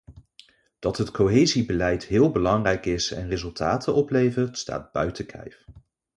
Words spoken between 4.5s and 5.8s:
staat buiten kijf.